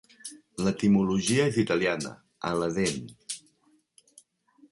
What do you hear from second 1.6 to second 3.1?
italiana "a la dent".